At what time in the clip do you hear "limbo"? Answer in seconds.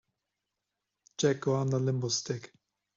1.77-2.07